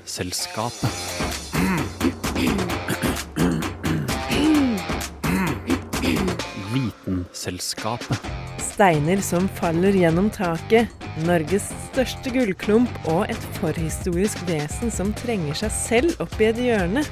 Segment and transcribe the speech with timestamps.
[0.00, 0.90] Vitenselskapet.
[6.72, 8.18] Vitenselskapet.
[8.58, 10.88] Steiner som faller gjennom taket,
[11.26, 17.04] Norges største gullklump og et forhistorisk vesen som trenger seg selv opp i et hjørne.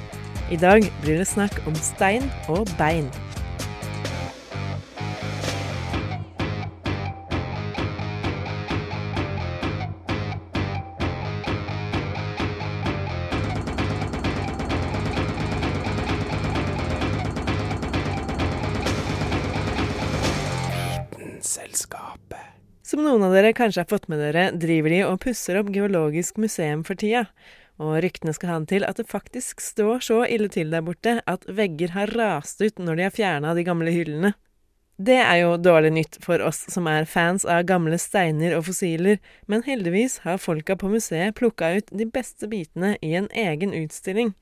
[0.49, 3.11] I dag blir det snakk om stein og bein.
[23.49, 27.25] Dere kanskje har fått med dere, driver de og pusser opp Geologisk museum for tida.
[27.81, 31.21] Og ryktene skal ha det til at det faktisk står så ille til der borte
[31.31, 34.35] at vegger har rast ut når de har fjerna de gamle hyllene.
[34.99, 39.21] Det er jo dårlig nytt for oss som er fans av gamle steiner og fossiler,
[39.47, 44.35] men heldigvis har folka på museet plukka ut de beste bitene i en egen utstilling.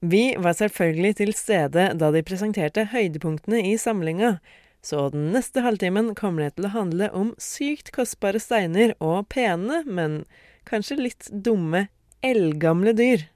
[0.00, 4.38] Vi var selvfølgelig til stede da de presenterte høydepunktene i samlinga,
[4.82, 9.84] så den neste halvtimen kommer det til å handle om sykt kostbare steiner og pene,
[9.86, 10.24] men
[10.68, 11.86] kanskje litt dumme,
[12.22, 13.28] eldgamle dyr.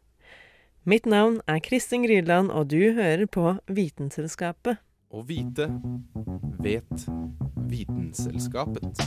[0.86, 4.82] Mitt navn er Kristin Grydland, og du hører på Vitenselskapet.
[5.10, 5.70] Å vite
[6.62, 7.06] vet
[7.70, 9.02] Vitenselskapet.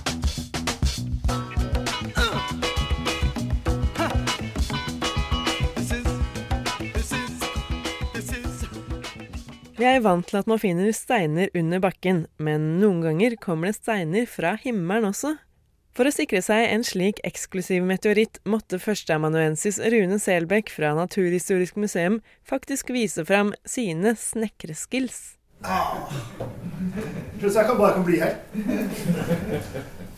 [9.80, 13.78] Vi er vant til at man finner steiner under bakken, men noen ganger kommer det
[13.78, 15.38] steiner fra himmelen også.
[15.96, 22.20] For å sikre seg en slik eksklusiv meteoritt måtte førsteamanuensis Rune Selbekk fra Naturhistorisk museum
[22.44, 25.38] faktisk vise fram sine snekreskills.
[25.64, 26.12] Ah.
[27.40, 28.36] Jeg kan bare kan bli her.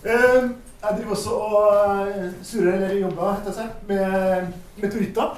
[0.02, 0.50] Eh,
[0.82, 3.46] jeg driver også og eh, surrer, eller jobber,
[3.86, 4.48] med
[4.82, 5.38] meteoritter.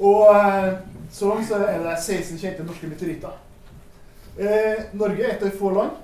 [0.00, 0.72] Og eh,
[1.12, 3.42] så er det 16 kjente norske meteoritter.
[4.92, 5.94] Norge er et av få land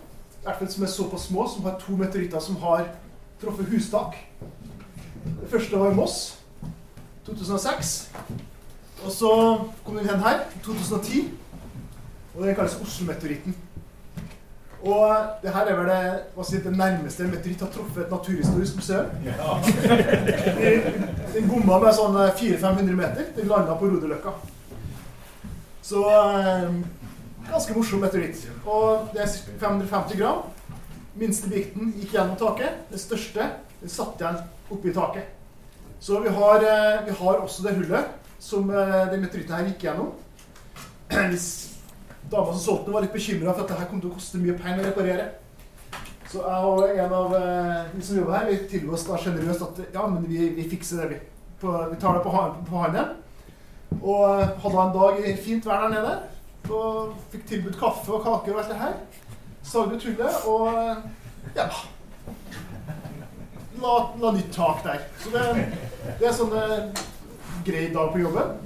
[0.42, 2.88] i hvert fall som er såpass små, som har to meteoritter som har
[3.38, 4.16] truffet hustak.
[5.24, 6.38] Det første var i Moss,
[7.26, 8.10] 2006.
[9.04, 9.30] Og så
[9.84, 11.30] kom den hen her, 2010.
[12.34, 13.54] Og den kalles Oslo-meteoritten.
[14.82, 18.80] Og det her er vel det, hva si, det nærmeste meteoritt har truffet et naturhistorisk
[18.80, 19.06] museum.
[19.26, 19.58] Ja.
[21.34, 23.28] den bomma med sånn 400-500 meter.
[23.36, 24.32] Den landa på Roderløkka.
[25.86, 26.66] Så eh,
[27.46, 28.42] ganske morsom meteoritt.
[28.66, 30.42] Og det er 550 gram.
[31.18, 32.82] Minste bikten gikk gjennom taket.
[32.90, 33.46] Det største
[33.82, 35.30] den satt igjen oppi taket.
[36.02, 38.10] Så vi har, eh, vi har også det hullet
[38.42, 40.10] som eh, den meteoritten her gikk gjennom.
[41.30, 41.48] Hvis
[42.30, 44.58] dama som solgte den, var litt bekymra for at dette kom til å koste mye
[44.58, 45.28] penger å reparere.
[46.32, 47.34] Så jeg og en av
[47.92, 51.02] de som jobber her, vi tilbød oss da sjenerøst at ja, men vi, vi fikser
[51.02, 51.20] det, vi.
[51.62, 52.32] På, vi tar det på,
[52.68, 53.10] på hånden.
[54.00, 54.22] Og
[54.64, 56.14] hadde en dag i fint vær der nede.
[56.72, 58.96] Og fikk tilbudt kaffe og kaker og alt det her.
[59.62, 61.68] Sagde ut hullet og ja
[63.82, 65.00] la, la nytt tak der.
[65.18, 65.66] Så det,
[66.20, 66.54] det er sånn
[67.66, 68.56] grei dag på jobben.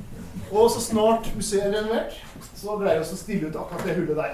[0.53, 2.19] Og så snart museet er renovert,
[2.55, 4.33] så greier vi oss å stille ut akkurat det hullet der.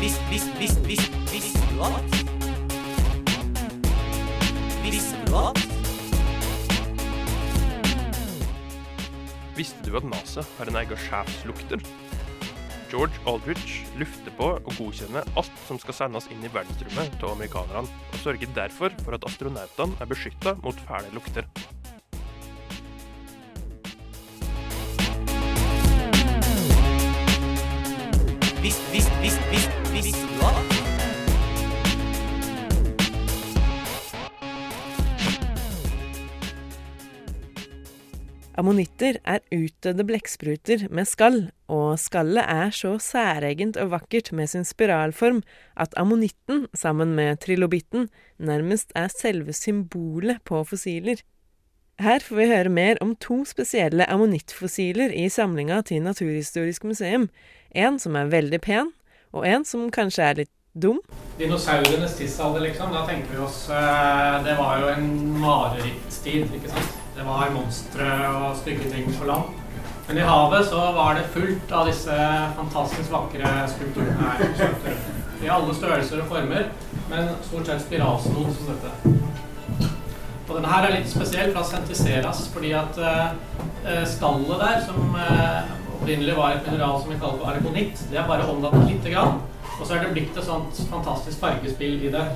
[0.00, 2.14] Visst, visst, visst, visst, visste du at?
[4.84, 5.60] Visste du at?
[9.58, 11.84] Visste du at NASA har en egen sjefslukter?
[12.90, 17.86] George Aldrich lufter på og godkjenner alt som skal sendes inn i verdensrommet til amerikanerne,
[17.86, 21.46] og sørger derfor for at astronautene er beskytta mot fæle lukter.
[38.60, 41.38] Ammonitter er utdødde blekkspruter med skall,
[41.72, 45.38] og skallet er så særegent og vakkert med sin spiralform
[45.80, 51.24] at ammonitten, sammen med trilobitten, nærmest er selve symbolet på fossiler.
[52.00, 57.30] Her får vi høre mer om to spesielle ammonittfossiler i samlinga til Naturhistorisk museum.
[57.72, 58.92] En som er veldig pen,
[59.32, 61.00] og en som kanskje er litt dum.
[61.40, 62.92] Dinosaurenes tidsalder, liksom.
[62.92, 66.99] Da tenker vi oss eh, Det var jo en marerittstid, ikke sant.
[67.20, 69.50] Det var monstre og stygge ting på land.
[70.06, 72.14] Men i havet så var det fullt av disse
[72.56, 74.94] fantastisk vakre skulpturene her.
[75.44, 76.70] I alle størrelser og former,
[77.10, 79.12] men stort sett spiralsnod som dette.
[80.46, 83.36] Og denne her er litt spesiell fra Sentiseras, fordi at uh,
[84.08, 88.32] skallet der, som uh, opprinnelig var et mineral som vi kaller for argonitt, det er
[88.32, 89.42] bare omdannet lite grann.
[89.76, 92.30] Og så er det blitt et sånt fantastisk fargespill i det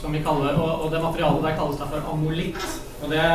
[0.00, 2.62] som vi kaller, og, og det materialet der kalles derfor for amolitt.
[3.00, 3.26] Og det,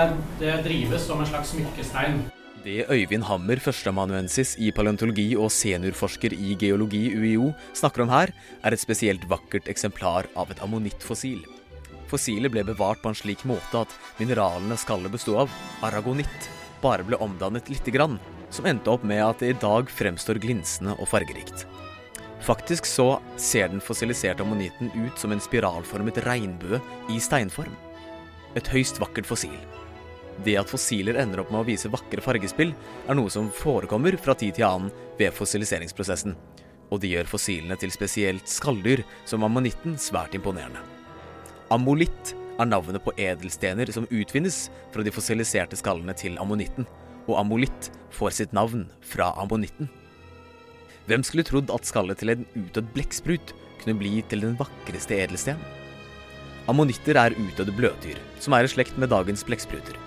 [0.42, 2.24] det drives som en slags smykkestein.
[2.66, 8.34] Det Øyvind Hammer, førsteamanuensis i paleontologi og seniorforsker i geologi UiO, snakker om her,
[8.66, 11.44] er et spesielt vakkert eksemplar av et ammonittfossil.
[12.10, 15.54] Fossilet ble bevart på en slik måte at mineralene skallet bestod av,
[15.86, 16.50] aragonitt,
[16.82, 18.18] bare ble omdannet lite grann,
[18.50, 21.68] som endte opp med at det i dag fremstår glinsende og fargerikt.
[22.45, 26.77] Faktisk så ser den fossiliserte ammonitten ut som en spiralformet regnbue
[27.09, 27.74] i steinform.
[28.53, 29.56] Et høyst vakkert fossil.
[30.45, 32.75] Det at fossiler ender opp med å vise vakre fargespill,
[33.07, 36.36] er noe som forekommer fra tid til annen ved fossiliseringsprosessen.
[36.94, 40.83] Og det gjør fossilene til spesielt skalldyr som ammonitten svært imponerende.
[41.74, 46.86] Ammolitt er navnet på edelstener som utvinnes fra de fossiliserte skallene til ammonitten,
[47.25, 49.89] og ammolitt får sitt navn fra ammonitten.
[51.06, 55.60] Hvem skulle trodd at skallet til en utdødd blekksprut kunne bli til den vakreste edelsten?
[56.72, 60.00] Ammonitter er utdødde bløtdyr, som er i slekt med dagens blekkspruter.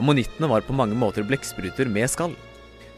[0.00, 2.32] Ammonittene var på mange måter blekkspruter med skall.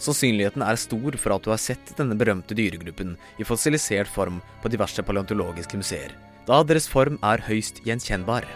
[0.02, 4.70] Sannsynligheten er stor for at du har sett denne berømte dyregruppen i fossilisert form på
[4.70, 6.14] diverse paleontologiske museer,
[6.46, 8.46] da deres form er høyst gjenkjennbar.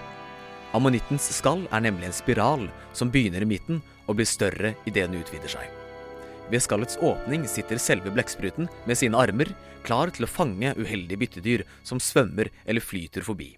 [0.74, 5.18] Ammonittens skall er nemlig en spiral som begynner i midten og blir større idet den
[5.22, 5.75] utvider seg.
[6.50, 9.50] Ved skallets åpning sitter selve blekkspruten med sine armer,
[9.86, 13.56] klar til å fange uheldige byttedyr som svømmer eller flyter forbi.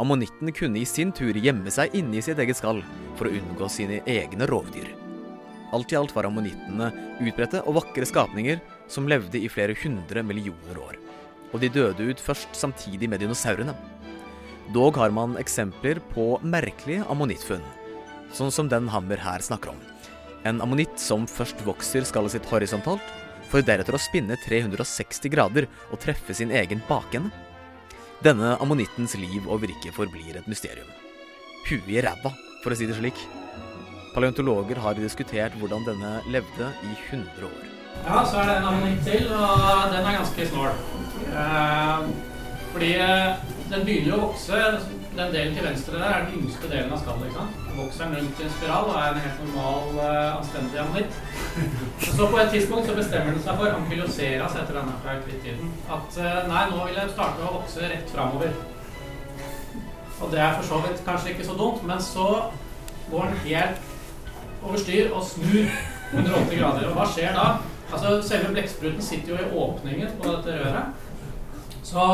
[0.00, 2.80] Ammonitten kunne i sin tur gjemme seg inni sitt eget skall
[3.18, 4.88] for å unngå sine egne rovdyr.
[5.76, 6.88] Alt i alt var ammonittene
[7.20, 10.96] utbredte og vakre skapninger som levde i flere hundre millioner år.
[11.52, 13.74] Og de døde ut først samtidig med dinosaurene.
[14.74, 17.64] Dog har man eksempler på merkelige ammonittfunn,
[18.32, 19.80] sånn som den Hammer her snakker om.
[20.48, 23.04] En ammonitt som først vokser skallet sitt horisontalt,
[23.50, 27.32] for deretter å spinne 360 grader og treffe sin egen bakende.
[28.24, 30.88] Denne ammonittens liv og virke forblir et mysterium.
[31.68, 32.32] Huet i ræva,
[32.62, 33.20] for å si det slik.
[34.14, 37.68] Paleontologer har diskutert hvordan denne levde i 100 år.
[38.00, 40.72] Ja, så er det en ammonitt til, og den er ganske snål.
[41.30, 42.29] Eh,
[42.72, 43.36] fordi eh,
[43.70, 44.62] den begynner jo å vokse.
[45.10, 47.34] Den delen til venstre der er den yngste delen av skallet.
[47.66, 51.18] Den vokser rundt i en spiral og er en helt normal, eh, anstendig ammonitt.
[52.06, 56.40] Så på et tidspunkt så bestemmer den seg for, Ankyloseras etter denne krittiden, at eh,
[56.50, 58.54] nei, nå vil jeg starte å vokse rett framover.
[60.20, 62.28] Og det er for så vidt kanskje ikke så dumt, men så
[63.10, 65.70] går den helt over styr og snur
[66.12, 66.90] 180 grader.
[66.90, 67.46] Og hva skjer da?
[67.90, 71.08] Altså, Selve blekkspruten sitter jo i åpningen på dette røret.
[71.82, 72.04] Så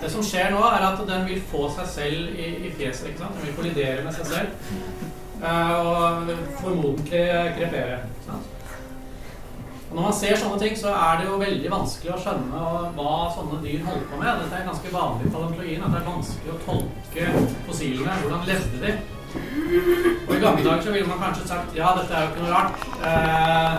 [0.00, 3.08] det som skjer nå, er at den vil få seg selv i, i fjeset.
[3.12, 3.38] ikke sant?
[3.38, 4.48] Den vil kollidere med seg selv.
[5.44, 7.24] eh, og formodentlig
[7.58, 7.98] krepere.
[9.90, 12.62] Og når man ser sånne ting, så er det jo veldig vanskelig å skjønne
[12.96, 14.40] hva sånne dyr holder på med.
[14.42, 17.28] Dette er ganske vanlig i paleontologien, at det er vanskelig å tolke
[17.68, 18.16] fossilene.
[18.24, 18.94] Hvordan levde de?
[20.28, 22.56] Og i gamle dager så ville man kanskje sagt ja, dette er jo ikke noe
[22.56, 22.76] rart.
[23.06, 23.74] Eh,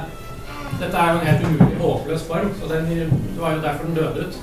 [0.79, 3.99] dette er jo en helt umulig, håpløs form, så den, det var jo derfor den
[3.99, 4.39] døde ut.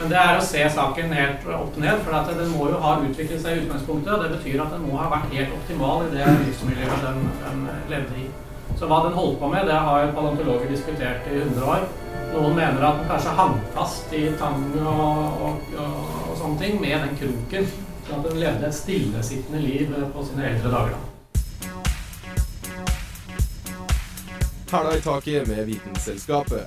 [0.00, 3.42] Men det er å se saken helt opp ned, for den må jo ha utviklet
[3.42, 4.12] seg i utgangspunktet.
[4.14, 7.58] Og det betyr at den må ha vært helt optimal i det livsmiljøet den, den
[7.92, 8.24] levde i.
[8.80, 11.84] Så hva den holdt på med, det har jo paleontologer diskutert i 100 år.
[12.30, 15.54] Noen mener at den kanskje hang fast i tang og, og,
[15.84, 17.64] og, og sånne ting med den kroken.
[18.06, 20.96] Sånn at den levde et stillesittende liv på sine eldre dager.
[20.96, 21.00] da.
[24.70, 26.64] Hæla i taket med Vitenselskapet.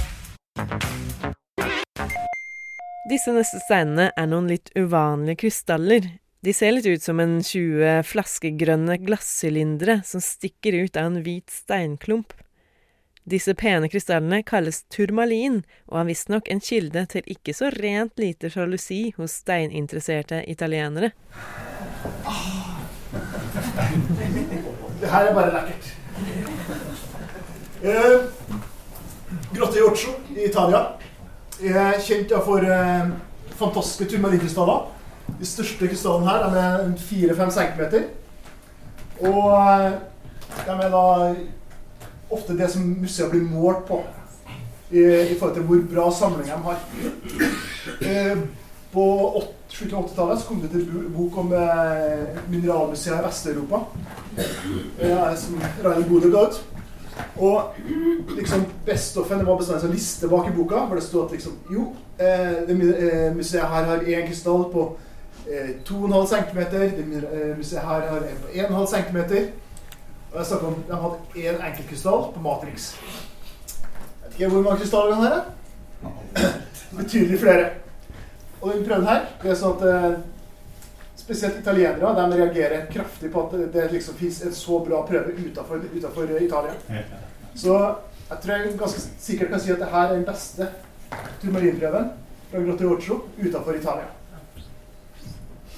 [3.10, 6.04] Disse neste steinene er noen litt uvanlige krystaller.
[6.40, 11.50] De ser litt ut som en 20 flaskegrønne glassylindere som stikker ut av en hvit
[11.52, 12.32] steinklump.
[13.30, 18.48] Disse pene krystallene kalles turmalin, og er visstnok en kilde til ikke så rent lite
[18.52, 21.12] sjalusi hos steininteresserte italienere.
[25.00, 25.92] Det her er bare lekkert.
[27.80, 28.59] Eh,
[29.54, 30.80] Grotte Giorgio i Italia
[31.60, 33.10] er kjent for eh,
[33.60, 34.86] fantastiske turmalinkrystaller.
[35.40, 37.82] De største krystallene her de er 4-5 cm.
[39.28, 39.92] Og eh,
[40.66, 41.04] de er da
[42.30, 44.00] ofte det som museet blir målt på
[44.90, 46.80] i, i forhold til hvor bra samling de har.
[48.00, 48.36] Eh,
[48.92, 49.04] på
[49.38, 53.78] åt- slutten av 80-tallet så kom det til bok om eh, mineralmuseet i Vest-Europa.
[54.40, 56.58] Eh, som Rainer Gode ga ut.
[57.36, 57.74] Og
[58.36, 61.36] liksom bestoffen det var bestandig en sånn liste bak i boka hvor det stod at
[61.36, 61.86] liksom Jo,
[62.18, 64.86] eh, det eh, museet her har én krystall på
[65.46, 66.60] eh, 2,5 cm.
[66.70, 69.20] Det eh, museet her har en på 1,5 cm.
[70.30, 72.92] Og jeg snakket om De hadde én enkeltkrystall på Matrix.
[72.94, 75.40] Jeg vet ikke hvor mange krystaller kan dere?
[76.98, 77.70] Betydelig flere.
[78.60, 80.18] Og den prøven her, det er sånn at eh,
[81.30, 85.30] spesielt italienere de reagerer kraftig på at det, liksom fins en så bra prøve
[85.94, 86.72] utenfor Italia.
[87.54, 87.76] Så
[88.30, 90.66] jeg tror jeg ganske sikkert kan si at det her er den beste
[91.42, 92.08] turmalinprøven
[92.50, 94.08] fra Grotteroccio utenfor Italia.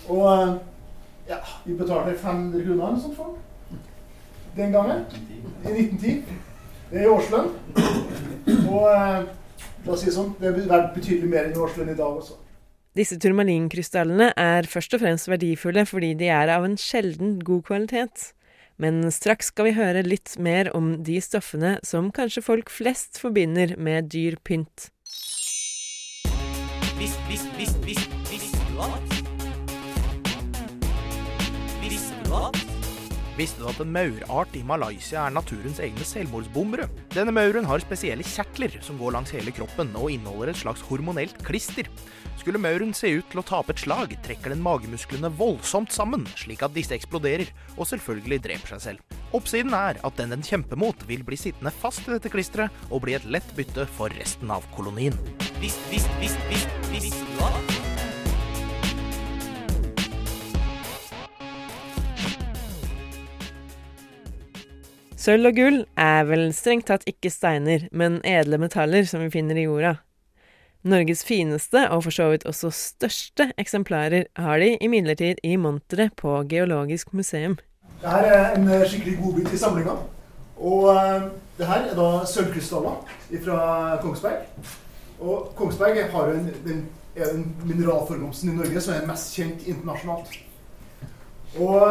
[0.08, 0.54] Og eh,
[1.28, 3.80] ja, vi betalte 500 kroner eller sånt for den.
[4.56, 5.04] Den gangen.
[5.64, 6.24] I 1910.
[6.90, 7.52] Det er i årslønn.
[8.72, 9.20] Og eh,
[9.84, 12.40] la oss si det sånn, det er verdt betydelig mer enn årslønn i dag også.
[12.92, 18.32] Disse turmalinkrystallene er først og fremst verdifulle fordi de er av en sjelden god kvalitet.
[18.76, 23.78] Men straks skal vi høre litt mer om de stoffene som kanskje folk flest forbinder
[23.80, 24.90] med dyr pynt.
[27.00, 29.16] Vis, vis, vis, vis, visste du at?
[31.80, 32.71] Visste du at?
[33.32, 36.84] Visste du at en maurart i Malaysia er naturens egne selvmordsbombere?
[37.14, 41.40] Denne mauren har spesielle kjertler som går langs hele kroppen og inneholder et slags hormonelt
[41.46, 41.88] klister.
[42.36, 46.64] Skulle mauren se ut til å tape et slag, trekker den magemusklene voldsomt sammen, slik
[46.66, 47.48] at disse eksploderer,
[47.78, 49.20] og selvfølgelig dreper seg selv.
[49.32, 53.06] Oppsiden er at den den kjemper mot, vil bli sittende fast i dette klisteret og
[53.06, 55.16] bli et lett bytte for resten av kolonien.
[55.62, 57.81] Visst, visst, visst, visst, visst, du
[65.22, 69.54] Sølv og gull er vel strengt tatt ikke steiner, men edle metaller som vi finner
[69.60, 69.92] i jorda.
[70.82, 76.40] Norges fineste, og for så vidt også største, eksemplarer har de imidlertid i monteret på
[76.50, 77.54] Geologisk museum.
[78.00, 79.94] Det her er en eh, skikkelig godbit i samlinga.
[80.58, 81.28] Og eh,
[81.60, 83.14] det her er da sølvkrystaller
[83.44, 83.60] fra
[84.02, 84.66] Kongsberg.
[85.20, 86.82] Og Kongsberg har en, den,
[87.14, 90.34] er den mineralforekomsten i Norge som er mest kjent internasjonalt.
[91.62, 91.86] Og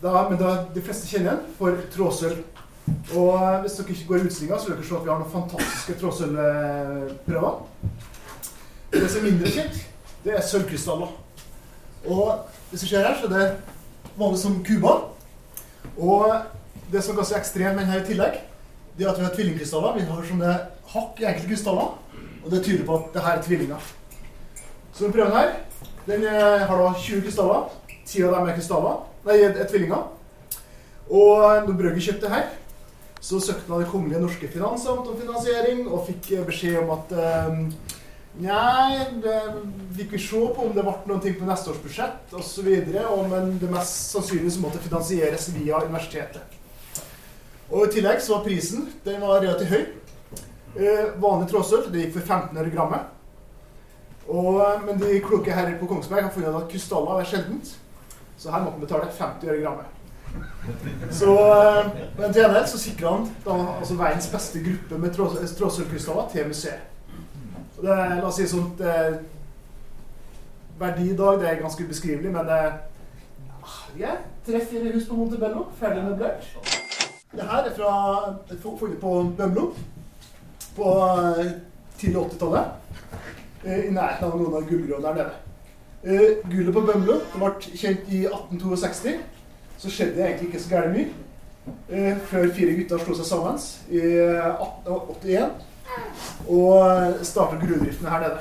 [0.00, 2.44] da, men da, de fleste kjenner den for trådsølv.
[3.16, 5.32] Og hvis dere ikke går i utstillinga, så vil dere se at vi har noen
[5.32, 7.54] fantastiske trådsølvprøver.
[8.92, 9.80] Det som er mindre kjent,
[10.24, 11.10] det er sølvkrystaller.
[12.06, 12.26] Og
[12.70, 13.48] hvis du ser her, så er det
[14.18, 15.08] vanlig som kuber.
[15.98, 16.32] Og
[16.92, 18.38] det som er ganske ekstremt med denne i tillegg,
[18.98, 19.98] det er at vi har tvillingkrystaller.
[19.98, 20.54] Vi har sånne
[20.94, 21.92] hakk i enkelte krystaller,
[22.44, 23.90] og det tyder på at det her er tvillinger.
[24.92, 25.52] Så den prøven her,
[26.06, 27.68] den har da 20 krystaller.
[28.06, 30.08] 10 av dem er krystaller, nei, er tvillinger.
[31.10, 32.48] Og når Brøgger det her,
[33.20, 37.12] så søkte han Det kongelige norske finansamt om finansiering, og fikk eh, beskjed om at
[37.12, 37.64] eh,
[38.40, 39.40] Nei, det
[39.90, 42.68] vi se på om det ble noe på neste års budsjett osv.
[43.28, 46.54] Men det mest sannsynlig måtte finansieres via universitetet.
[47.70, 49.82] Og I tillegg så var prisen den var relativt høy.
[50.78, 53.10] Eh, vanlig trådsølv det gikk for 15 øre grammet.
[54.30, 57.74] Og, men de kloke herrer på Kongsberg har funnet at krystaller er sjeldent.
[58.38, 59.99] Så her måtte man betale 50 øre grammet.
[61.10, 61.86] Så eh,
[62.18, 65.14] men til gjengjeld så sikra han da, altså verdens beste gruppe med
[65.48, 66.86] stråsølvkrystaller til museet.
[67.78, 68.94] Og det, la oss si sånt det,
[70.80, 72.60] Verdi i dag det er ganske ubeskrivelig, men det
[74.00, 74.14] ja,
[74.46, 76.46] tre-fire hus på Montebello, ferdig møblert.
[77.32, 79.66] Det her er fra funnet på Bømlo
[80.76, 80.94] på
[81.40, 81.52] eh,
[81.98, 82.78] tidlig 80-tallet.
[83.64, 86.38] I nærheten av noen av gullgråene der nede.
[86.48, 89.18] Gullet på Bømlo ble kjent i 1862.
[89.80, 91.10] Så skjedde det egentlig ikke så gærent mye.
[91.88, 93.56] Eh, før fire gutter slo seg sammen
[93.88, 95.50] i 1881
[96.48, 98.38] og startet gruvedriften her nede.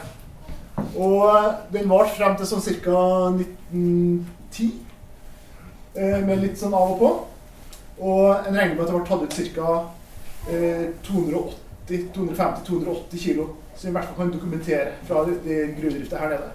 [0.99, 2.99] Og den varte frem til sånn ca.
[3.35, 4.73] 1910,
[5.95, 7.09] eh, med litt sånn av og på.
[7.99, 9.69] Og en regner med at det ble tatt ut ca.
[10.49, 16.49] 250-280 kilo, som vi i hvert fall kan dokumentere fra gruvedrifta her nede.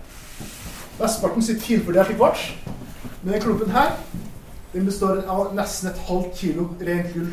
[0.98, 2.42] Vestparten sitter finfordelt i kvarts.
[3.22, 3.90] Men den klumpen her
[4.74, 7.28] den består av nesten et halvt kilo rent gull.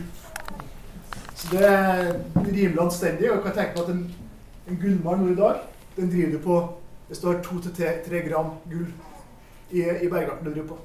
[1.36, 3.32] Så det er rimelig anstendig.
[3.32, 4.04] Og jeg kan tenke meg at en,
[4.70, 5.64] en gullmann nå i dag,
[5.98, 6.60] den driver på
[7.12, 8.86] Det står to til tre gram gull
[9.72, 10.78] i, i bergarten du driver på.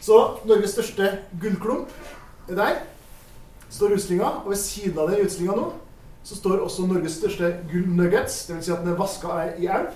[0.00, 1.10] Så Norges største
[1.42, 1.90] gullklump
[2.48, 2.78] er der.
[3.68, 4.30] står utstillinga.
[4.44, 5.66] Og ved siden av den utstillinga nå,
[6.24, 8.46] så står også Norges største gullnuggets.
[8.46, 8.64] Dvs.
[8.64, 9.92] Si at den er vaska i elv.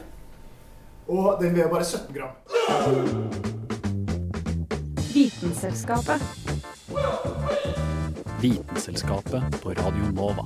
[1.09, 3.80] Og den veier bare 17 gram.
[5.15, 6.23] Vitenselskapet.
[8.41, 10.45] Vitenselskapet på Radio Nova.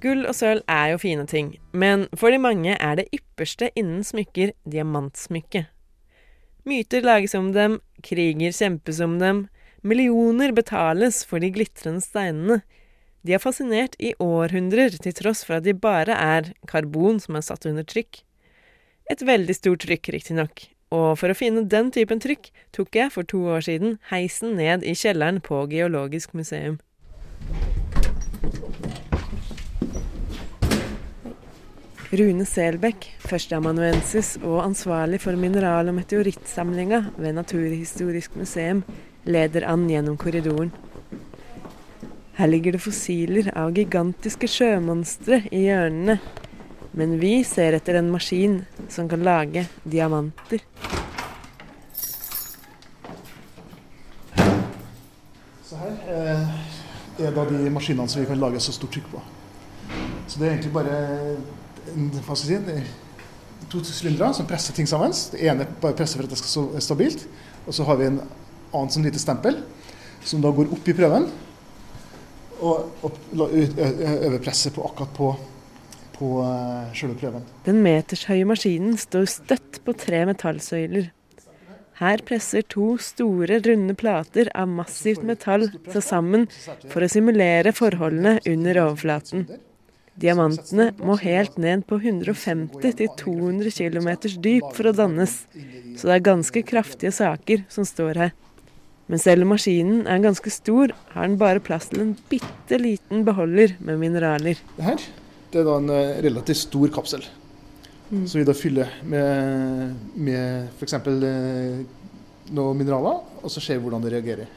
[0.00, 4.04] Gull og sølv er jo fine ting, men for de mange er det ypperste innen
[4.04, 5.72] smykker diamantsmykket.
[6.68, 9.46] Myter lages om dem, kriger kjempes om dem,
[9.82, 12.60] millioner betales for de glitrende steinene.
[13.24, 17.44] De har fascinert i århundrer, til tross for at de bare er karbon som er
[17.46, 18.20] satt under trykk.
[19.08, 23.26] Et veldig stort trykk, riktignok, Og for å finne den typen trykk tok jeg for
[23.26, 26.76] to år siden heisen ned i kjelleren på Geologisk museum.
[32.14, 38.84] Rune Selbekk, førsteamanuensis og ansvarlig for mineral- og meteorittsamlinga ved Naturhistorisk museum,
[39.24, 40.70] leder an gjennom korridoren.
[42.34, 46.16] Her ligger det fossiler av gigantiske sjømonstre i hjørnene,
[46.98, 48.56] men vi ser etter en maskin
[48.90, 50.64] som kan lage diamanter.
[55.62, 56.58] Så her eh,
[57.22, 59.22] er da de maskinene som vi kan lage så stort trykk på.
[60.26, 60.98] Så det er egentlig bare
[61.94, 62.82] en, hva skal
[63.70, 65.14] to sylindere som presser ting sammen.
[65.30, 67.26] Det ene bare presser for at det skal stå stabilt.
[67.68, 68.20] Og så har vi en
[68.74, 69.62] annen som lite stempel,
[70.26, 71.30] som da går opp i prøven.
[72.64, 75.32] Og, og la- ø- ø- øver presset på akkurat på,
[76.16, 77.44] på eh, selve prøven.
[77.66, 81.10] Den metershøye maskinen står støtt på tre metallsøyler.
[82.00, 86.48] Her presser to store, runde plater av massivt metall seg sammen
[86.90, 89.44] for å simulere forholdene under overflaten.
[90.18, 94.10] Diamantene må helt ned på 150-200 km
[94.42, 95.36] dyp for å dannes,
[95.98, 98.34] så det er ganske kraftige saker som står her.
[99.10, 103.24] Men selv om maskinen er ganske stor, har den bare plass til en bitte liten
[103.26, 104.60] beholder med mineraler.
[104.78, 105.04] Det her
[105.54, 107.22] det er da en eh, relativt stor kapsel.
[108.10, 108.24] Mm.
[108.26, 110.96] Som vi da fyller med, med f.eks.
[110.98, 111.84] Eh,
[112.54, 114.50] noen mineraler, og så ser vi hvordan det reagerer.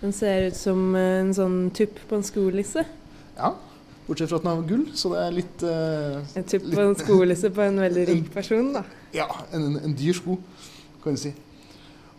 [0.00, 2.86] Den ser ut som en sånn tupp på en skolisse.
[3.36, 3.52] Ja,
[4.06, 6.96] Bortsett fra at den har gull, så det er litt uh, En tupp på en
[6.98, 8.82] skolisse på en veldig rik person, da.
[9.14, 10.34] Ja, en, en, en dyr sko,
[11.04, 11.30] kan du si.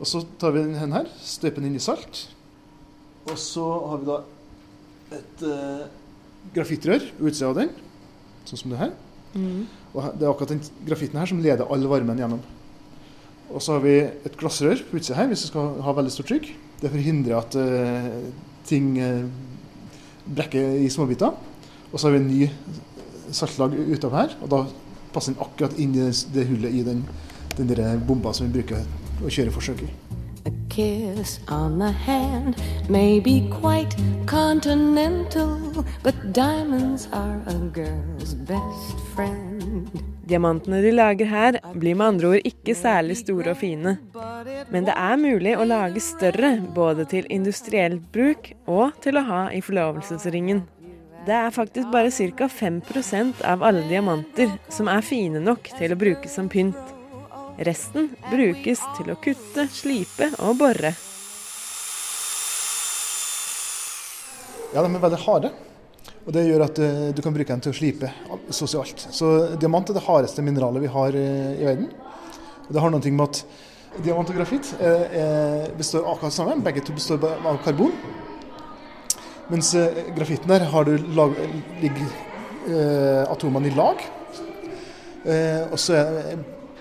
[0.01, 2.24] Og så tar vi den her, støper den inn i salt.
[3.29, 4.17] Og så har vi da
[5.13, 5.84] et eh,
[6.55, 7.70] grafittrør på utsida av den,
[8.50, 8.96] sånn som det her.
[9.36, 9.67] Mm.
[9.93, 12.41] Og det er akkurat den grafitten her som leder all varmen gjennom.
[13.51, 16.31] Og så har vi et glassrør på utsida her hvis vi skal ha veldig stort
[16.31, 16.50] trykk.
[16.79, 18.10] Det er for å hindre at eh,
[18.72, 19.25] ting eh,
[20.25, 21.35] brekker i småbiter.
[21.92, 22.50] Og så har vi en ny
[23.35, 24.64] saltlag utover her, og da
[25.14, 27.05] passer den akkurat inn i det, hullet i den,
[27.57, 28.81] den der bomba som vi bruker
[29.22, 29.90] å kjøre forsøk i.
[30.46, 32.57] A kiss on the hand
[32.90, 40.01] may be quite continental, but diamonds are a girl's best friend.
[40.31, 43.98] Diamantene de lager her, blir med andre ord ikke særlig store og fine.
[44.72, 49.42] Men det er mulig å lage større, både til industriell bruk og til å ha
[49.51, 50.64] i forlovelsesringen.
[51.27, 52.48] Det er faktisk bare ca.
[52.48, 52.81] 5
[53.44, 57.00] av alle diamanter som er fine nok til å brukes som pynt.
[57.61, 60.95] Resten brukes til å kutte, slipe og bore.
[64.71, 65.51] Ja, de er veldig harde.
[66.21, 68.09] Og det gjør at eh, du kan bruke dem til å slipe
[68.53, 69.03] sosialt.
[69.13, 71.89] Så diamant er det hardeste mineralet vi har eh, i verden.
[72.67, 73.41] Og det har noe med at
[74.05, 76.63] diamant og grafitt eh, består akkurat sammen.
[76.65, 77.93] Begge to består av karbon.
[79.51, 79.74] Mens
[80.15, 81.33] grafitten der har du lag,
[81.81, 84.00] ligger atomene i lag.
[85.25, 86.37] Og så er,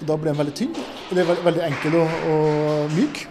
[0.07, 0.73] da blir den veldig tynn.
[0.77, 3.23] Og det er veldig, veldig enkel og, og myk.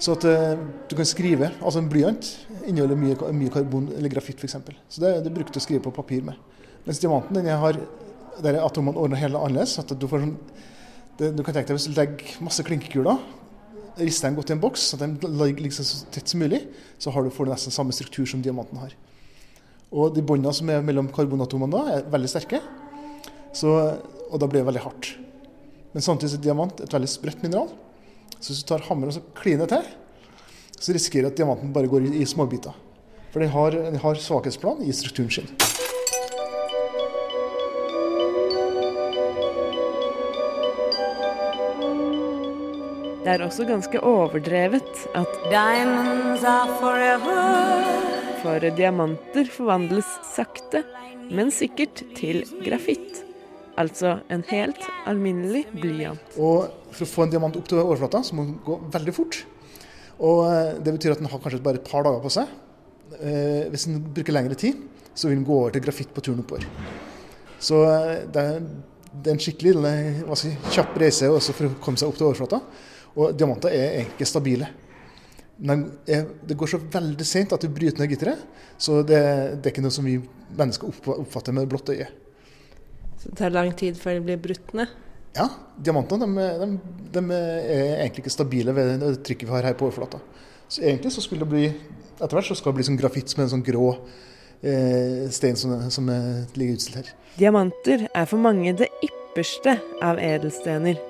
[0.00, 2.30] Så at eh, du kan skrive, altså en blyant
[2.64, 4.56] inneholder mye, mye karbon eller grafitt f.eks.
[4.88, 6.40] Så det, det bruker du å skrive på papir med.
[6.86, 7.76] Mens diamanten den jeg har,
[8.40, 9.76] der er atomene ordna helt annerledes.
[9.82, 10.38] at Du, får sånn,
[11.20, 13.20] det, du kan tenke deg hvis du legger masse klinkekuler,
[14.00, 16.62] rister dem godt i en boks, så de ligger liksom så tett som mulig,
[16.96, 18.96] så har du, får du nesten samme struktur som diamanten har.
[19.90, 22.62] Og de båndene som er mellom karbonatomene da, er veldig sterke,
[23.52, 23.74] så,
[24.30, 25.10] og da blir det veldig hardt.
[25.92, 27.70] Men samtidig er diamant et veldig sprøtt mineral.
[28.38, 29.88] Så hvis du tar hammeren og så kliner til,
[30.80, 32.76] så risikerer du at diamanten bare går i, i småbiter.
[33.30, 35.50] For den har, den har svakhetsplan i strukturen sin.
[43.20, 48.08] Det er også ganske overdrevet at Diamonds are forever.
[48.40, 50.80] for diamanter forvandles sakte,
[51.30, 53.29] men sikkert til grafitt.
[53.78, 56.36] Altså en helt alminnelig blyant.
[56.40, 59.42] Og for å få en diamant opp til overflata, så må den gå veldig fort.
[60.20, 62.50] Og eh, det betyr at den har kanskje bare et par dager på seg.
[63.20, 64.82] Eh, hvis den bruker lengre tid,
[65.14, 66.66] så vil den gå over til grafitt på turen oppover.
[67.60, 68.68] Så eh, det er,
[69.14, 69.74] det er en skikkelig
[70.42, 72.60] si, kjapp reise også for å komme seg opp til overflata.
[73.16, 74.68] Og diamanter er egentlig stabile.
[75.60, 78.44] Men det går så veldig sent at du bryter ned gitteret,
[78.80, 79.18] så det,
[79.60, 80.14] det er ikke noe som vi
[80.56, 82.06] mennesker oppfatter med blått øye.
[83.20, 84.92] Så det tar lang tid før de blir brutt ned.
[85.36, 85.46] Ja,
[85.78, 86.68] diamantene de, de,
[87.14, 90.18] de er egentlig ikke stabile ved det trykket vi har her på overflata.
[90.70, 91.68] Så egentlig så skulle det bli
[92.20, 93.86] etter hvert så skal det bli sånn grafitt som en sånn grå
[94.60, 97.14] eh, stein som, som eh, ligger utstilt her.
[97.38, 101.00] Diamanter er for mange det ypperste av edelstener.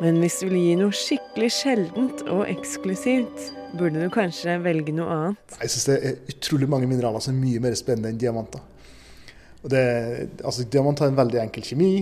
[0.00, 5.12] Men hvis du vil gi noe skikkelig sjeldent og eksklusivt, burde du kanskje velge noe
[5.12, 5.58] annet.
[5.60, 8.64] Jeg syns det er utrolig mange mineraler som er mye mer spennende enn diamanter.
[9.66, 9.84] Og det,
[10.44, 11.92] altså, diamant har en veldig enkel kjemi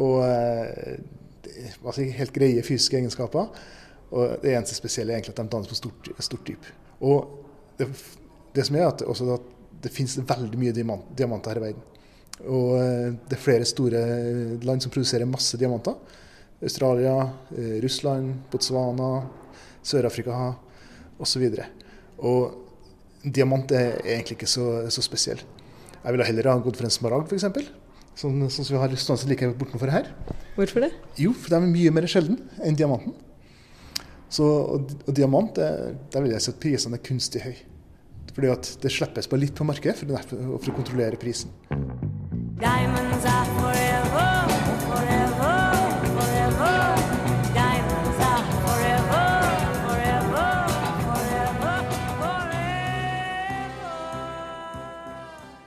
[0.00, 0.94] og eh,
[1.84, 3.50] altså, helt greie fysiske egenskaper.
[4.16, 6.68] Og det eneste spesielle er egentlig at de dannes på stort, stort dyp.
[7.04, 7.90] Og det,
[8.56, 9.52] det som er at, også at
[9.84, 11.84] det finnes veldig mye diamant, diamanter her i verden.
[12.46, 14.04] Og eh, det er flere store
[14.64, 15.98] land som produserer masse diamanter.
[16.64, 17.18] Australia,
[17.58, 19.10] eh, Russland, Botswana,
[19.84, 20.54] Sør-Afrika
[21.20, 21.44] osv.
[21.52, 21.60] Og,
[22.24, 25.44] og diamant er egentlig ikke så, så spesiell.
[26.06, 27.46] Jeg ville heller ha gått for en smaragd f.eks.
[28.16, 30.06] Sånn, sånn som vi har stående like bortenfor her.
[30.56, 30.92] Hvorfor det?
[31.20, 33.12] Jo, for de er mye mer sjelden enn diamanten.
[34.32, 37.56] Så, og, og diamant, det- der vil jeg si at prisene er kunstig høy.
[38.36, 41.50] Fordi at det slippes bare litt på markedet for, for å kontrollere prisen.
[42.60, 43.45] Diamonds are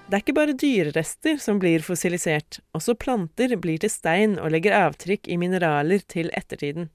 [0.09, 4.73] Det er ikke bare dyrerester som blir fossilisert, også planter blir til stein og legger
[4.73, 6.87] avtrykk i mineraler til ettertiden.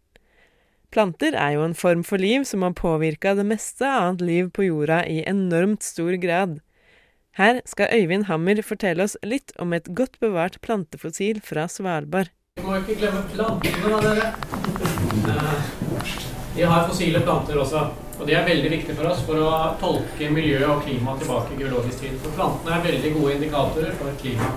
[0.91, 4.67] Planter er jo en form for liv som har påvirka det meste annet liv på
[4.67, 6.59] jorda i enormt stor grad.
[7.39, 12.35] Her skal Øyvind Hammer fortelle oss litt om et godt bevart plantefossil fra Svalbard.
[12.59, 15.84] Vi må ikke glemme plantene, da, dere.
[16.55, 17.81] De har fossile planter også,
[18.15, 21.59] og de er veldig viktige for oss for å tolke miljø og klima tilbake i
[21.59, 22.15] geologisk tid.
[22.23, 24.53] For plantene er veldig gode indikatorer for klima.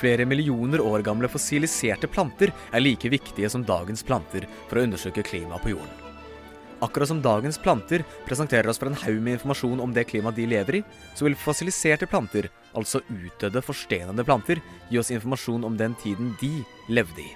[0.00, 5.22] Flere millioner år gamle fossiliserte planter er like viktige som dagens planter for å undersøke
[5.28, 5.92] klimaet på jorden.
[6.82, 10.48] Akkurat som dagens planter presenterer oss for en haug med informasjon om det klimaet de
[10.48, 10.82] lever i,
[11.14, 16.56] så vil fossiliserte planter, altså utdødde, forstenede planter, gi oss informasjon om den tiden de
[16.88, 17.30] levde i.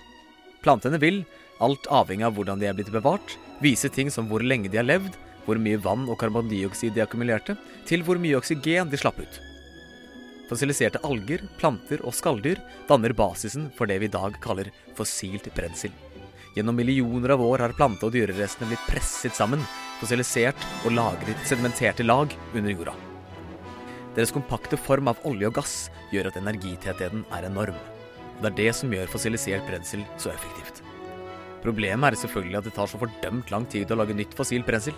[0.64, 1.22] Plantene vil,
[1.62, 4.86] alt avhengig av hvordan de er blitt bevart, vise ting som hvor lenge de har
[4.86, 5.14] levd,
[5.44, 7.56] hvor mye vann og karbondioksid de akkumulerte,
[7.88, 9.40] til hvor mye oksygen de slapp ut.
[10.48, 15.92] Fossiliserte alger, planter og skalldyr danner basisen for det vi i dag kaller fossilt brensel.
[16.54, 19.64] Gjennom millioner av år har plante- og dyrerestene blitt presset sammen,
[19.98, 22.94] fossilisert og lagret sedimenterte lag under jorda.
[24.14, 25.74] Deres kompakte form av olje og gass
[26.12, 27.78] gjør at energitettheten er enorm.
[28.38, 30.73] Det er det som gjør fossilisert brensel så effektivt.
[31.64, 34.96] Problemet er selvfølgelig at det tar så fordømt lang tid å lage nytt fossilt brensel.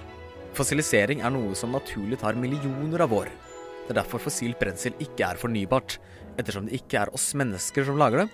[0.56, 3.30] Fossilisering er noe som naturlig tar millioner av år.
[3.86, 6.00] Det er derfor fossilt brensel ikke er fornybart,
[6.34, 8.28] ettersom det ikke er oss mennesker som lager det,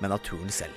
[0.00, 0.72] men naturen selv.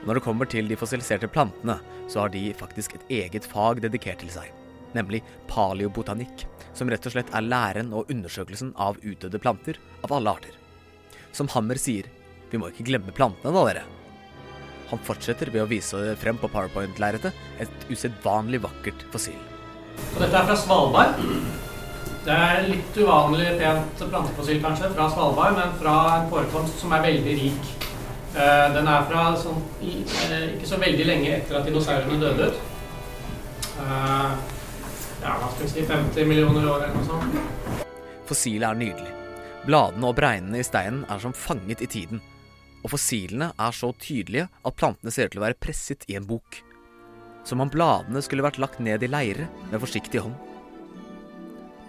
[0.00, 1.78] Og når det kommer til de fossiliserte plantene,
[2.08, 4.50] så har de faktisk et eget fag dedikert til seg,
[4.96, 6.44] nemlig paleobotanikk,
[6.76, 10.52] som rett og slett er læren og undersøkelsen av utdødde planter av alle arter.
[11.32, 12.08] Som Hammer sier,
[12.50, 13.99] vi må ikke glemme plantene da, dere.
[14.90, 19.38] Han fortsetter ved å vise frem på powerpoint-lerretet et usedvanlig vakkert fossil.
[20.14, 21.20] Og dette er fra Svalbard.
[22.24, 27.06] Det er litt uvanlig pent plantefossil kanskje fra Svalbard, men fra en forekomst som er
[27.06, 27.70] veldig rik.
[28.36, 32.60] Eh, Den er fra sånn, eh, ikke så veldig lenge etter at dinosaurene døde ut.
[33.80, 34.30] Eh,
[35.20, 37.34] Ja, hva skal vi si 50 millioner år eller noe sånt.
[38.24, 39.10] Fossilet er nydelig.
[39.66, 42.22] Bladene og bregnene i steinen er som fanget i tiden.
[42.80, 46.28] Og fossilene er så tydelige at plantene ser ut til å være presset i en
[46.28, 46.62] bok.
[47.44, 50.36] Som om bladene skulle vært lagt ned i leire med forsiktig hånd.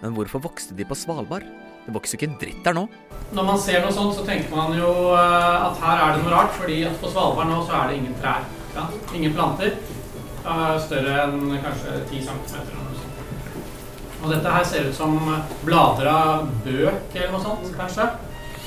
[0.02, 1.46] Men hvorfor vokste de på Svalbard?
[1.86, 2.84] Det vokser ikke en dritt der nå.
[3.34, 6.34] Når man ser noe sånt, så tenker man jo eh, at her er det noe
[6.34, 8.46] rart, fordi at på Svalbard nå så er det ingen trær.
[8.76, 8.86] Ja?
[9.16, 9.74] Ingen planter.
[10.82, 12.80] Større enn kanskje 10 cm.
[14.22, 15.16] Og dette her ser ut som
[15.66, 18.08] blader av bøk eller noe sånt, kanskje.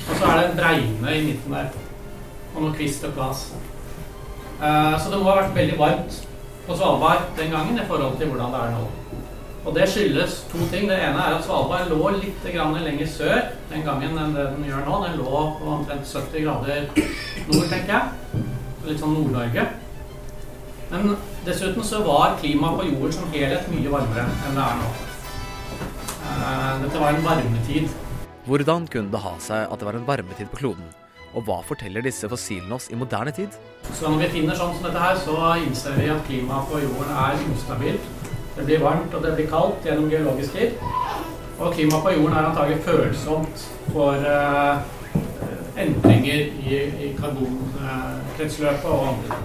[0.06, 1.85] Og så er det en bregne i midten der.
[2.56, 3.46] Og noe kvist og klas.
[4.62, 6.22] Eh, Så det må ha vært veldig varmt
[6.66, 8.86] på Svalbard den gangen i forhold til hvordan det er nå.
[9.66, 10.86] Og det skyldes to ting.
[10.88, 13.40] Det ene er at Svalbard lå litt lenger sør
[13.70, 15.00] den gangen enn det den gjør nå.
[15.04, 16.86] Den lå på omtrent 70 grader
[17.50, 18.44] nord, tenker jeg.
[18.86, 19.66] Litt sånn Nord-Norge.
[20.90, 24.92] Men dessuten så var klimaet på jorden som helhet mye varmere enn det er nå.
[26.26, 27.88] Eh, Dette var en varmetid.
[28.46, 30.86] Hvordan kunne det ha seg at det var en varmetid på kloden?
[31.36, 33.52] Og hva forteller disse fossilene oss i moderne tid?
[33.92, 37.12] Så når vi finner sånn som dette her, så innser vi at klimaet på jorden
[37.12, 38.08] er ustabilt.
[38.56, 40.80] Det blir varmt og det blir kaldt gjennom geologisk tid.
[41.58, 44.80] Og klimaet på jorden er antagelig følsomt for uh,
[45.76, 49.40] endringer i, i karbonkretsløpet og andre.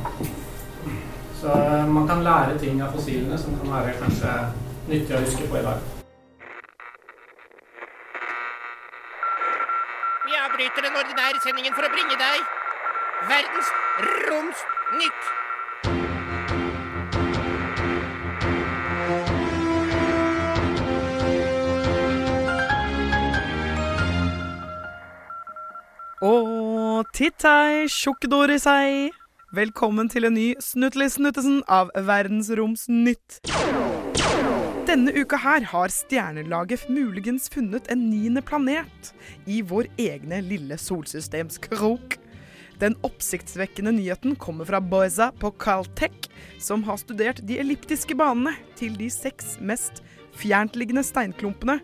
[1.41, 4.37] Så uh, man kan lære ting av fossilene som kan være kanskje
[4.87, 6.00] nyttig å huske på i dag.
[10.61, 12.41] bryter den ordinære sendingen for å bringe deg
[13.29, 13.69] Verdens
[14.27, 15.23] Romsnytt.
[26.21, 26.33] Å,
[27.17, 29.17] tittei, tjukkdor i seg.
[29.57, 33.41] Velkommen til en ny Snutli Snuttesen av Verdensromsnytt.
[34.91, 39.13] Denne uka her har stjernelaget muligens funnet en niende planet
[39.47, 42.17] i vår egne lille solsystemskrok.
[42.81, 46.27] Den oppsiktsvekkende nyheten kommer fra Boisa på Caltech,
[46.59, 50.03] som har studert de elliptiske banene til de seks mest
[50.35, 51.79] fjerntliggende steinklumpene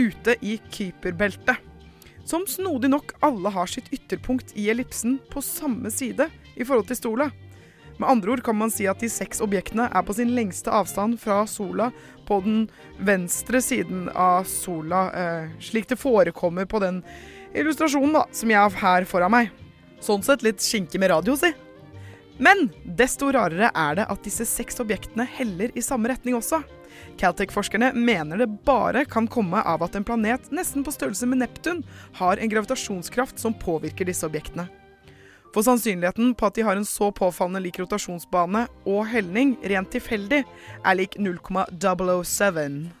[0.00, 1.60] ute i Kyperbeltet.
[2.24, 7.04] Som snodig nok alle har sitt ytterpunkt i ellipsen på samme side i forhold til
[7.04, 7.28] sola.
[7.96, 11.16] Med andre ord kan man si at de seks objektene er på sin lengste avstand
[11.20, 11.90] fra sola
[12.28, 12.66] på den
[12.98, 17.02] venstre siden av sola, eh, slik det forekommer på den
[17.56, 19.54] illustrasjonen da, som jeg har her foran meg.
[20.00, 21.52] Sånn sett litt skinke med radio, si.
[22.36, 26.60] Men desto rarere er det at disse seks objektene heller i samme retning også.
[27.16, 31.80] Caltech-forskerne mener det bare kan komme av at en planet nesten på størrelse med Neptun
[32.20, 34.68] har en gravitasjonskraft som påvirker disse objektene.
[35.56, 40.42] For sannsynligheten på at de har en så påfallende lik rotasjonsbane og helning rent tilfeldig,
[40.84, 42.92] er lik 0,007.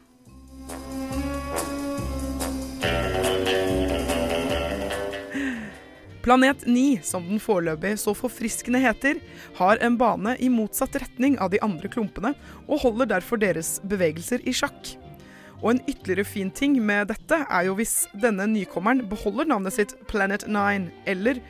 [6.24, 9.20] Planet 9, som den foreløpig så forfriskende heter,
[9.60, 12.32] har en bane i motsatt retning av de andre klumpene,
[12.64, 14.96] og holder derfor deres bevegelser i sjakk.
[15.62, 19.94] Og en ytterligere fin ting med dette er jo hvis denne nykommeren beholder navnet sitt
[20.08, 21.40] Planet 9, eller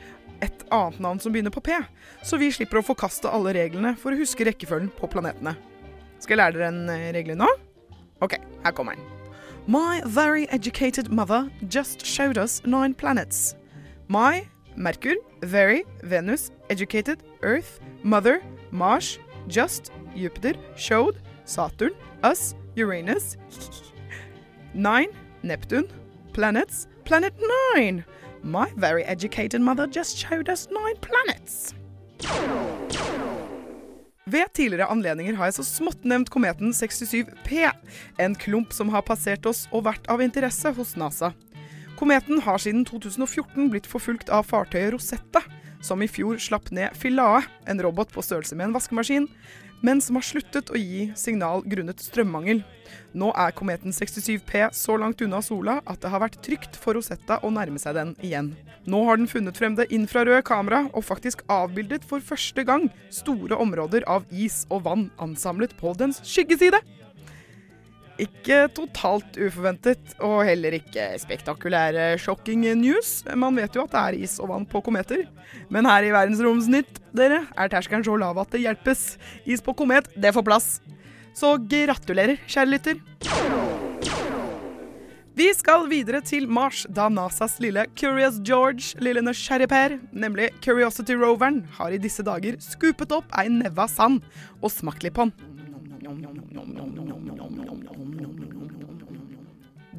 [0.43, 1.77] et annet navn som begynner på P,
[2.25, 5.55] så vi slipper å forkaste alle reglene for å huske rekkefølgen på planetene.
[6.19, 7.47] Skal jeg lære dere en eh, regel nå?
[8.25, 9.05] OK, her kommer den.
[9.67, 13.55] My very educated mother just showed us nine planets.
[14.07, 14.47] My
[14.77, 23.37] Merkur, very, Venus, educated, Earth, mother, Mars, just, Jupiter, showed, Saturn, us, Uranus,
[24.73, 25.09] nine,
[25.41, 25.87] Neptune,
[26.33, 27.33] planets, planet
[27.73, 28.05] nine.
[28.47, 31.75] My very educated mother just showed us nine planets.
[34.25, 37.67] Ved tidligere anledninger har jeg så smått nevnt kometen 67P,
[38.23, 41.33] en klump som har passert oss og vært av interesse hos NASA.
[41.99, 45.43] Kometen har siden 2014 blitt forfulgt av fartøyet Rosetta,
[45.83, 49.27] som i fjor slapp ned Filae, en robot på størrelse med en vaskemaskin,
[49.81, 52.63] men som har sluttet å gi signal grunnet strømmangel.
[53.17, 57.39] Nå er kometen 67P så langt unna sola at det har vært trygt for Rosetta
[57.43, 58.53] å nærme seg den igjen.
[58.87, 63.57] Nå har den funnet frem det infrarøde kameraet og faktisk avbildet for første gang store
[63.59, 66.79] områder av is og vann ansamlet på dens skyggeside.
[68.17, 73.21] Ikke totalt uforventet, og heller ikke spektakulære shocking news.
[73.37, 75.27] Man vet jo at det er is og vann på kometer.
[75.69, 79.03] Men her i Verdensromsnytt, dere, er terskelen så lav at det hjelpes.
[79.45, 80.69] Is på komet, det får plass.
[81.37, 83.03] Så gratulerer, kjære lytter.
[85.37, 91.61] Vi skal videre til Mars, da NASAs lille Curious George, lille nysgjerrigper, nemlig Curiosity Roveren,
[91.77, 94.25] har i disse dager skupet opp ei neve sand
[94.63, 95.56] og smakt litt på den.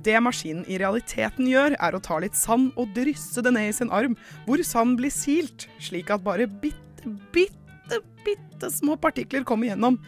[0.08, 3.76] Det maskinen i realiteten gjør, er å ta litt sand og drysse det ned i
[3.76, 4.14] sin arm,
[4.46, 9.98] hvor sand blir silt, slik at bare bitte, bitte, bitte små partikler kommer gjennom.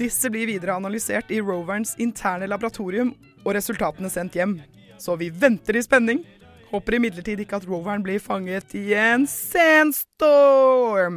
[0.00, 4.60] Disse blir videre analysert i roverens interne laboratorium, og resultatene sendt hjem.
[4.98, 6.24] Så vi venter i spenning.
[6.72, 11.16] Håper imidlertid ikke at roveren blir fanget i en sandstorm.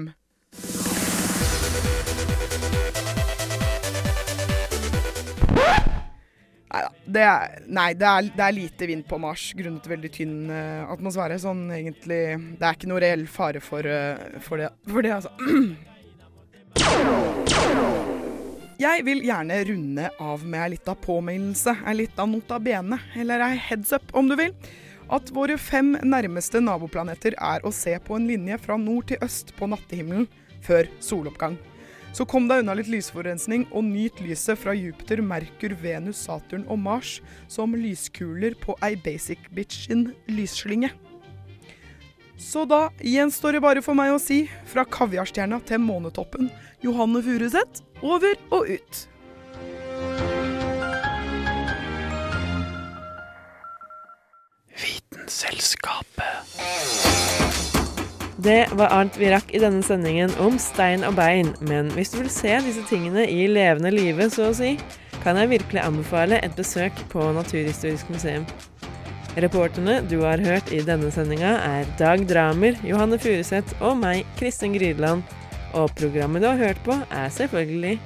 [6.78, 10.86] Neida, det er, nei, er, det er lite vind på Mars grunnet veldig tynn uh,
[10.94, 11.40] atmosfære.
[11.42, 12.20] Sånn egentlig
[12.60, 15.32] Det er ikke noe reell fare for, uh, for, det, for det, altså.
[18.78, 23.56] Jeg vil gjerne runde av med ei lita påminnelse, ei lita nota bene, eller ei
[23.58, 24.54] heads up om du vil.
[25.10, 29.56] At våre fem nærmeste naboplaneter er å se på en linje fra nord til øst
[29.58, 30.28] på nattehimmelen
[30.68, 31.58] før soloppgang.
[32.16, 36.80] Så kom deg unna litt lysforurensning, og nyt lyset fra Jupiter, Merkur, Venus, Saturn og
[36.82, 37.18] Mars
[37.52, 40.94] som lyskuler på ei basic bitch sin lysslinge.
[42.38, 46.52] Så da gjenstår det bare for meg å si, fra kaviarstjerna til månetoppen,
[46.86, 49.08] Johanne Furuseth, over og ut.
[54.78, 57.37] Vitenselskapet.
[58.38, 62.20] Det var alt vi rakk i denne sendingen om stein og bein, men hvis du
[62.20, 64.76] vil se disse tingene i levende live, så å si,
[65.24, 68.46] kan jeg virkelig anbefale et besøk på Naturhistorisk museum.
[69.38, 74.78] Reporterne du har hørt i denne sendinga, er Dag Dramer, Johanne Furuseth og meg, Kristin
[74.78, 75.26] Grydland.
[75.78, 77.98] Og programmet du har hørt på, er selvfølgelig